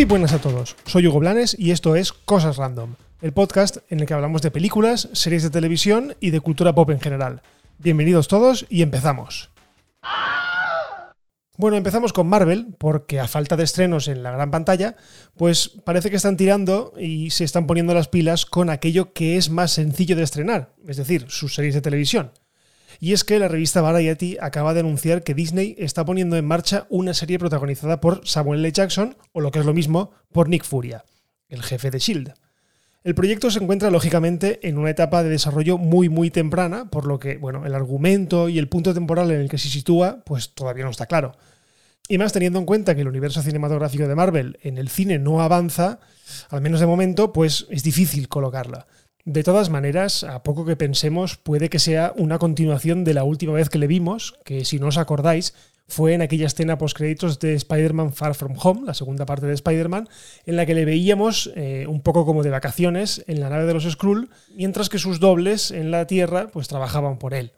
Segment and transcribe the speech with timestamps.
[0.00, 4.00] Muy buenas a todos, soy Hugo Blanes y esto es Cosas Random, el podcast en
[4.00, 7.42] el que hablamos de películas, series de televisión y de cultura pop en general.
[7.76, 9.50] Bienvenidos todos y empezamos.
[11.58, 14.96] Bueno, empezamos con Marvel, porque a falta de estrenos en la gran pantalla,
[15.36, 19.50] pues parece que están tirando y se están poniendo las pilas con aquello que es
[19.50, 22.32] más sencillo de estrenar, es decir, sus series de televisión.
[22.98, 26.86] Y es que la revista Variety acaba de anunciar que Disney está poniendo en marcha
[26.88, 28.72] una serie protagonizada por Samuel L.
[28.72, 31.04] Jackson, o lo que es lo mismo, por Nick Furia,
[31.48, 32.34] el jefe de Shield.
[33.02, 37.18] El proyecto se encuentra lógicamente en una etapa de desarrollo muy muy temprana, por lo
[37.18, 40.84] que, bueno, el argumento y el punto temporal en el que se sitúa, pues todavía
[40.84, 41.32] no está claro.
[42.08, 45.40] Y más teniendo en cuenta que el universo cinematográfico de Marvel en el cine no
[45.40, 46.00] avanza,
[46.50, 48.86] al menos de momento, pues es difícil colocarla.
[49.24, 53.52] De todas maneras, a poco que pensemos, puede que sea una continuación de la última
[53.52, 55.54] vez que le vimos, que si no os acordáis,
[55.88, 60.08] fue en aquella escena post-créditos de Spider-Man Far From Home, la segunda parte de Spider-Man,
[60.46, 63.74] en la que le veíamos eh, un poco como de vacaciones en la nave de
[63.74, 67.52] los Skrull, mientras que sus dobles en la Tierra pues trabajaban por él.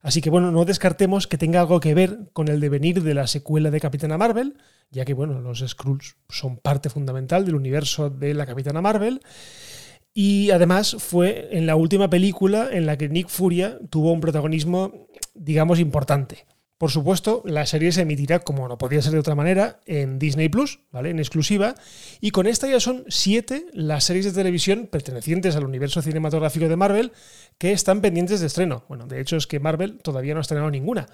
[0.00, 3.26] Así que bueno, no descartemos que tenga algo que ver con el devenir de la
[3.26, 4.56] secuela de Capitana Marvel,
[4.90, 9.20] ya que bueno, los Skrulls son parte fundamental del universo de la Capitana Marvel.
[10.14, 15.08] Y además fue en la última película en la que Nick Furia tuvo un protagonismo,
[15.34, 16.46] digamos, importante.
[16.82, 20.48] Por supuesto, la serie se emitirá, como no podía ser de otra manera, en Disney
[20.48, 21.10] Plus, ¿vale?
[21.10, 21.76] En exclusiva.
[22.20, 26.74] Y con esta ya son siete las series de televisión pertenecientes al universo cinematográfico de
[26.74, 27.12] Marvel
[27.56, 28.84] que están pendientes de estreno.
[28.88, 31.06] Bueno, de hecho es que Marvel todavía no ha estrenado ninguna.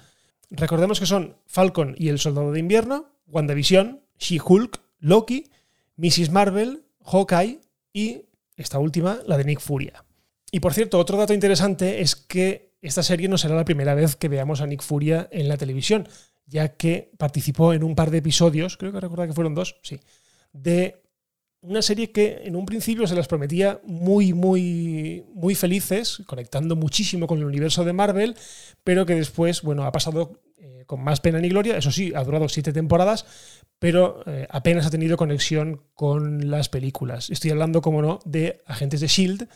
[0.49, 5.51] Recordemos que son Falcon y el Soldado de Invierno, WandaVision, She-Hulk, Loki,
[5.97, 6.31] Mrs.
[6.31, 7.59] Marvel, Hawkeye
[7.93, 8.23] y
[8.59, 10.05] esta última, la de Nick Furia.
[10.51, 14.15] Y por cierto, otro dato interesante es que esta serie no será la primera vez
[14.15, 16.07] que veamos a Nick Furia en la televisión,
[16.45, 19.99] ya que participó en un par de episodios, creo que recordar que fueron dos, sí,
[20.51, 21.03] de
[21.61, 27.27] una serie que en un principio se las prometía muy, muy, muy felices, conectando muchísimo
[27.27, 28.35] con el universo de Marvel,
[28.83, 31.77] pero que después, bueno, ha pasado eh, con más pena ni gloria.
[31.77, 33.25] Eso sí, ha durado siete temporadas,
[33.79, 37.29] pero eh, apenas ha tenido conexión con las películas.
[37.29, 39.47] Estoy hablando, como no, de Agentes de Shield,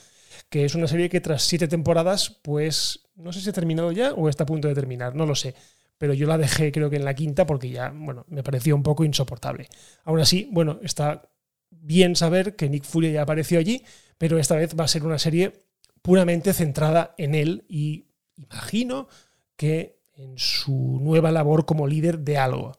[0.50, 4.14] que es una serie que tras siete temporadas, pues no sé si ha terminado ya
[4.14, 5.56] o está a punto de terminar, no lo sé.
[5.98, 8.84] Pero yo la dejé creo que en la quinta porque ya, bueno, me pareció un
[8.84, 9.68] poco insoportable.
[10.04, 11.30] Aún así, bueno, está
[11.70, 13.84] bien saber que Nick Fury ya apareció allí,
[14.18, 15.54] pero esta vez va a ser una serie
[16.02, 19.08] puramente centrada en él y imagino
[19.56, 22.74] que en su nueva labor como líder de algo.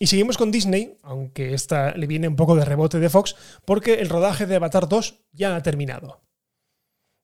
[0.00, 3.34] Y seguimos con Disney, aunque esta le viene un poco de rebote de Fox,
[3.64, 6.20] porque el rodaje de Avatar 2 ya ha terminado.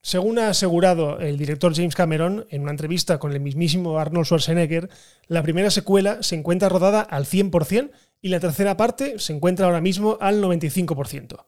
[0.03, 4.91] Según ha asegurado el director James Cameron en una entrevista con el mismísimo Arnold Schwarzenegger,
[5.29, 7.91] la primera secuela se encuentra rodada al 100%
[8.21, 11.45] y la tercera parte se encuentra ahora mismo al 95%.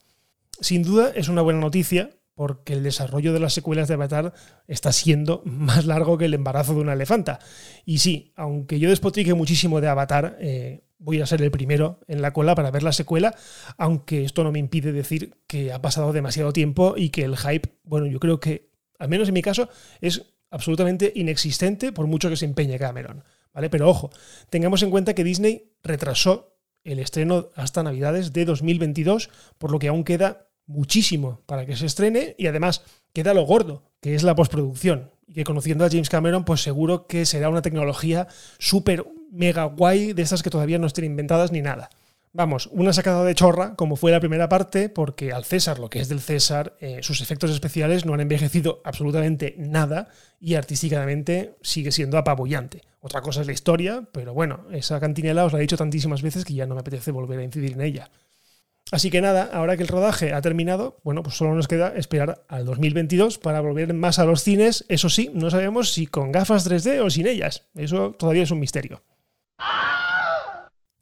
[0.60, 4.34] Sin duda es una buena noticia porque el desarrollo de las secuelas de Avatar
[4.68, 7.40] está siendo más largo que el embarazo de una elefanta.
[7.84, 12.20] Y sí, aunque yo despotrique muchísimo de Avatar, eh, voy a ser el primero en
[12.20, 13.34] la cola para ver la secuela,
[13.78, 17.78] aunque esto no me impide decir que ha pasado demasiado tiempo y que el hype,
[17.84, 19.70] bueno, yo creo que, al menos en mi caso,
[20.02, 23.24] es absolutamente inexistente por mucho que se empeñe Cameron.
[23.54, 23.70] ¿vale?
[23.70, 24.10] Pero ojo,
[24.50, 29.88] tengamos en cuenta que Disney retrasó el estreno hasta Navidades de 2022, por lo que
[29.88, 32.82] aún queda muchísimo para que se estrene y además
[33.12, 35.10] queda lo gordo, que es la postproducción.
[35.26, 38.28] Y que conociendo a James Cameron, pues seguro que será una tecnología
[38.58, 41.90] súper mega guay de esas que todavía no estén inventadas ni nada.
[42.36, 46.00] Vamos, una sacada de chorra, como fue la primera parte, porque al César, lo que
[46.00, 51.92] es del César, eh, sus efectos especiales no han envejecido absolutamente nada y artísticamente sigue
[51.92, 52.82] siendo apabullante.
[53.00, 56.44] Otra cosa es la historia, pero bueno, esa cantinela os la he dicho tantísimas veces
[56.44, 58.10] que ya no me apetece volver a incidir en ella.
[58.92, 62.44] Así que nada, ahora que el rodaje ha terminado, bueno, pues solo nos queda esperar
[62.48, 64.84] al 2022 para volver más a los cines.
[64.88, 67.66] Eso sí, no sabemos si con gafas 3D o sin ellas.
[67.74, 69.02] Eso todavía es un misterio.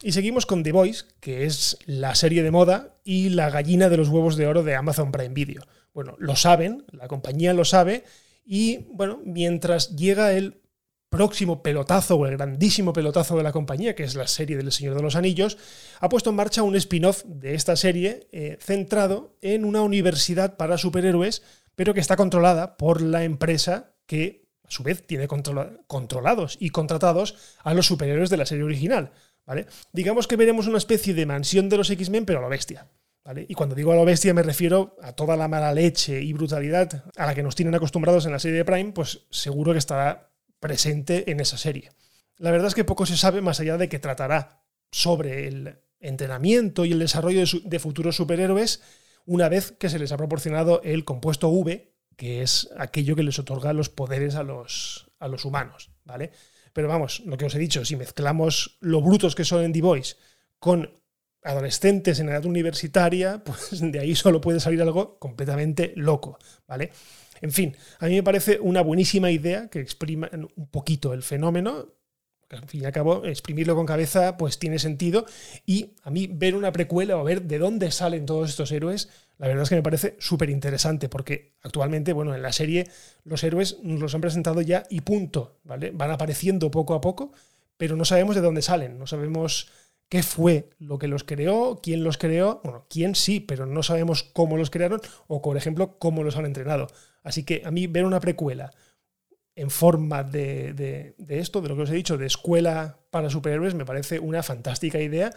[0.03, 3.97] Y seguimos con The Voice, que es la serie de moda y la gallina de
[3.99, 5.63] los huevos de oro de Amazon Prime Video.
[5.93, 8.05] Bueno, lo saben, la compañía lo sabe,
[8.45, 10.61] y bueno, mientras llega el
[11.15, 14.97] próximo pelotazo o el grandísimo pelotazo de la compañía, que es la serie del Señor
[14.97, 15.57] de los Anillos,
[16.01, 20.77] ha puesto en marcha un spin-off de esta serie eh, centrado en una universidad para
[20.77, 21.43] superhéroes,
[21.77, 27.37] pero que está controlada por la empresa que a su vez tiene controlados y contratados
[27.63, 29.13] a los superhéroes de la serie original.
[29.47, 29.67] ¿vale?
[29.93, 32.89] Digamos que veremos una especie de mansión de los X-Men, pero a lo bestia.
[33.25, 33.47] ¿vale?
[33.49, 37.05] Y cuando digo a lo bestia me refiero a toda la mala leche y brutalidad
[37.17, 40.34] a la que nos tienen acostumbrados en la serie de Prime, pues seguro que estará
[40.65, 41.91] presente en esa serie.
[42.39, 46.87] La verdad es que poco se sabe más allá de que tratará sobre el entrenamiento
[46.87, 48.81] y el desarrollo de, futuros superhéroes
[49.27, 53.39] una vez que se les ha proporcionado el compuesto V, que es aquello que les
[53.39, 56.33] otorga los poderes a los, a los humanos, ¿vale?
[56.73, 59.83] Pero vamos, lo que os he dicho, si mezclamos lo brutos que son en The
[59.83, 60.17] Voice
[60.59, 60.99] con
[61.43, 66.91] adolescentes en edad universitaria, pues de ahí solo puede salir algo completamente loco, ¿vale?
[67.41, 71.89] En fin, a mí me parece una buenísima idea que exprima un poquito el fenómeno,
[72.51, 75.27] al fin y al cabo, exprimirlo con cabeza pues tiene sentido
[75.67, 79.09] y a mí ver una precuela o ver de dónde salen todos estos héroes,
[79.39, 82.89] la verdad es que me parece súper interesante porque actualmente, bueno, en la serie
[83.25, 85.91] los héroes nos los han presentado ya y punto, ¿vale?
[85.93, 87.33] Van apareciendo poco a poco,
[87.77, 89.69] pero no sabemos de dónde salen, no sabemos
[90.09, 94.23] qué fue lo que los creó, quién los creó, bueno, quién sí, pero no sabemos
[94.23, 96.87] cómo los crearon o, por ejemplo, cómo los han entrenado.
[97.25, 98.71] Así que a mí ver una precuela
[99.56, 103.85] en forma de, esto, de lo que os he dicho, de escuela para superhéroes, me
[103.85, 105.32] parece una fantástica idea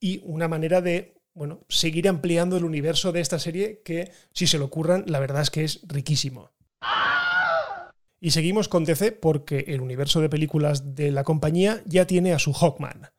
[0.00, 4.58] y una manera de bueno, seguir ampliando el universo de esta serie que, si se
[4.58, 6.50] lo ocurran, la verdad es que es riquísimo.
[8.20, 12.38] Y seguimos con DC porque el universo de películas de la compañía ya tiene a
[12.38, 13.10] su Hawkman.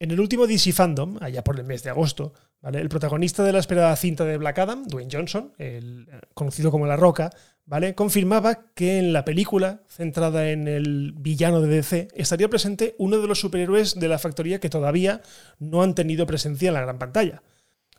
[0.00, 3.58] En el último DC Fandom, allá por el mes de agosto, el protagonista de la
[3.58, 7.30] esperada cinta de Black Adam, Dwayne Johnson, el, eh, conocido como La Roca,
[7.64, 7.94] ¿vale?
[7.94, 13.28] confirmaba que en la película, centrada en el villano de DC, estaría presente uno de
[13.28, 15.22] los superhéroes de la factoría que todavía
[15.58, 17.42] no han tenido presencia en la gran pantalla.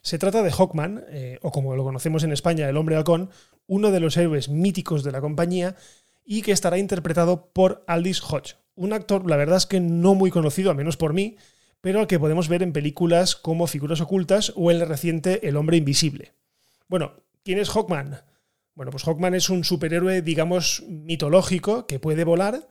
[0.02, 3.30] Se trata de Hawkman, eh, o como lo conocemos en España, el hombre halcón,
[3.68, 5.76] uno de los héroes míticos de la compañía,
[6.26, 10.30] y que estará interpretado por Aldis Hodge, un actor, la verdad es que no muy
[10.30, 11.36] conocido, al menos por mí,
[11.82, 16.34] pero que podemos ver en películas como Figuras Ocultas o el reciente El Hombre Invisible.
[16.88, 17.14] Bueno,
[17.44, 18.22] ¿quién es Hawkman?
[18.74, 22.68] Bueno, pues Hawkman es un superhéroe, digamos, mitológico que puede volar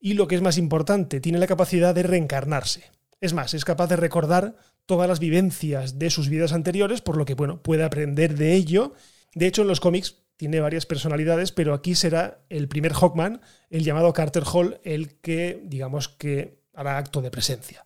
[0.00, 2.90] y lo que es más importante, tiene la capacidad de reencarnarse.
[3.20, 7.26] Es más, es capaz de recordar todas las vivencias de sus vidas anteriores, por lo
[7.26, 8.94] que, bueno, puede aprender de ello.
[9.34, 13.84] De hecho, en los cómics tiene varias personalidades, pero aquí será el primer Hawkman, el
[13.84, 17.84] llamado Carter Hall, el que, digamos, que hará acto de presencia.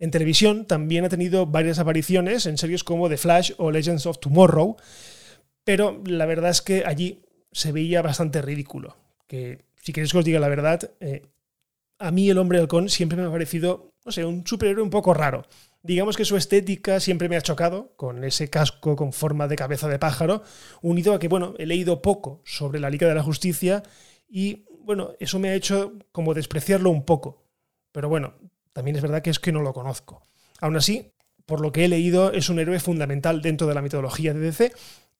[0.00, 4.18] En televisión también ha tenido varias apariciones en series como The Flash o Legends of
[4.18, 4.76] Tomorrow,
[5.62, 8.96] pero la verdad es que allí se veía bastante ridículo.
[9.26, 11.26] Que si queréis que os diga la verdad, eh,
[11.98, 15.12] a mí el hombre halcón siempre me ha parecido, no sé, un superhéroe un poco
[15.12, 15.44] raro.
[15.82, 19.86] Digamos que su estética siempre me ha chocado, con ese casco con forma de cabeza
[19.86, 20.42] de pájaro,
[20.80, 23.82] unido a que, bueno, he leído poco sobre la Liga de la Justicia
[24.30, 27.44] y, bueno, eso me ha hecho como despreciarlo un poco.
[27.92, 28.34] Pero bueno,
[28.72, 30.22] también es verdad que es que no lo conozco.
[30.60, 31.12] Aún así,
[31.46, 34.72] por lo que he leído, es un héroe fundamental dentro de la mitología de DC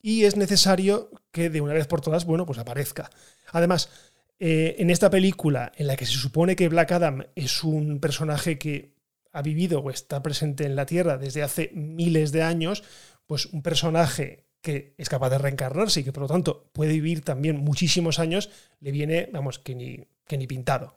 [0.02, 3.10] y es necesario que de una vez por todas, bueno, pues aparezca.
[3.52, 3.90] Además,
[4.38, 8.58] eh, en esta película en la que se supone que Black Adam es un personaje
[8.58, 8.94] que
[9.32, 12.82] ha vivido o está presente en la Tierra desde hace miles de años,
[13.26, 17.22] pues un personaje que es capaz de reencarnarse y que por lo tanto puede vivir
[17.22, 18.50] también muchísimos años,
[18.80, 20.96] le viene, vamos, que ni, que ni pintado.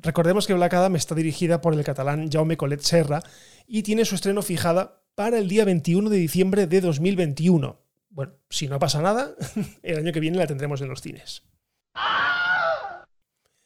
[0.00, 3.22] Recordemos que Black Adam está dirigida por el catalán Jaume Colet Serra
[3.66, 7.80] y tiene su estreno fijada para el día 21 de diciembre de 2021.
[8.10, 9.34] Bueno, si no pasa nada,
[9.82, 11.42] el año que viene la tendremos en los cines.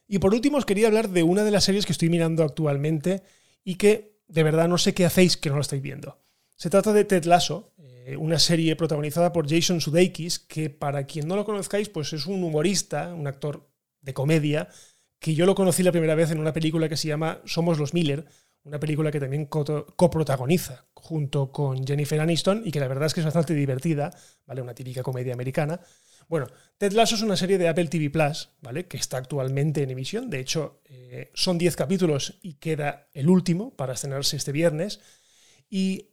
[0.09, 3.23] Y por último os quería hablar de una de las series que estoy mirando actualmente
[3.65, 6.21] y que de verdad no sé qué hacéis que no lo estáis viendo.
[6.57, 11.29] Se trata de Ted Lasso, eh, una serie protagonizada por Jason Sudeikis, que para quien
[11.29, 13.69] no lo conozcáis, pues es un humorista, un actor
[14.01, 14.69] de comedia,
[15.27, 17.95] que yo lo conocí la primera vez en una película que se llama Somos los
[17.95, 18.27] Miller,
[18.63, 23.19] una película que también coprotagoniza junto con Jennifer Aniston y que la verdad es que
[23.19, 24.17] es bastante divertida,
[24.47, 24.63] ¿vale?
[24.63, 25.81] Una típica comedia americana.
[26.29, 26.47] Bueno,
[26.79, 28.87] Ted Lasso es una serie de Apple TV Plus, ¿vale?
[28.87, 30.31] Que está actualmente en emisión.
[30.31, 35.01] De hecho, eh, son 10 capítulos y queda el último para estrenarse este viernes.
[35.69, 36.11] Y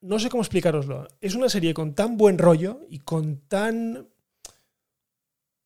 [0.00, 1.08] no sé cómo explicaroslo.
[1.20, 4.11] Es una serie con tan buen rollo y con tan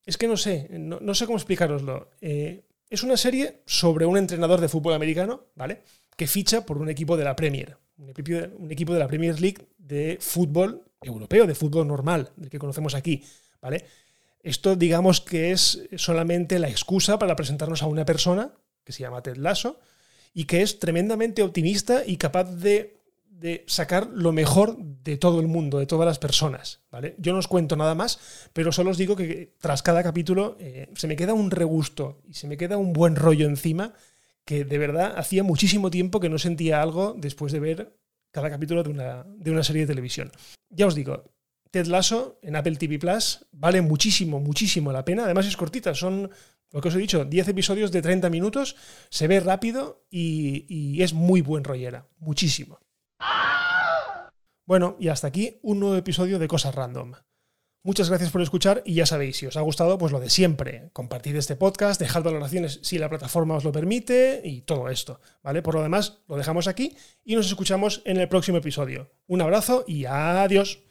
[0.06, 2.10] es que no sé, no, sé cómo explicaroslo.
[2.20, 5.82] Eh, es una serie sobre un entrenador de fútbol americano, ¿vale?
[6.16, 8.10] Que ficha por un equipo de la Premier, un
[8.70, 13.24] equipo, de la Premier League de fútbol europeo, de fútbol normal, del que conocemos aquí,
[13.60, 13.84] ¿vale?
[14.40, 18.52] Esto digamos que es solamente la excusa para presentarnos a una persona
[18.84, 19.80] que se llama Ted Lasso
[20.32, 22.96] y que es tremendamente optimista y capaz de
[23.38, 26.80] de sacar lo mejor de todo el mundo, de todas las personas.
[26.90, 27.14] ¿vale?
[27.18, 30.88] Yo no os cuento nada más, pero solo os digo que tras cada capítulo eh,
[30.94, 33.92] se me queda un regusto y se me queda un buen rollo encima
[34.44, 37.96] que de verdad hacía muchísimo tiempo que no sentía algo después de ver
[38.30, 40.30] cada capítulo de una, de una serie de televisión.
[40.70, 41.24] Ya os digo,
[41.70, 45.24] Ted Lasso en Apple TV Plus vale muchísimo, muchísimo la pena.
[45.24, 46.30] Además es cortita, son,
[46.72, 48.76] lo que os he dicho, 10 episodios de 30 minutos,
[49.10, 52.78] se ve rápido y, y es muy buen rollera, muchísimo.
[54.66, 57.12] Bueno, y hasta aquí un nuevo episodio de Cosas Random.
[57.84, 60.90] Muchas gracias por escuchar y ya sabéis, si os ha gustado, pues lo de siempre.
[60.92, 65.62] Compartid este podcast, dejad valoraciones si la plataforma os lo permite y todo esto, ¿vale?
[65.62, 69.12] Por lo demás, lo dejamos aquí y nos escuchamos en el próximo episodio.
[69.28, 70.85] Un abrazo y adiós.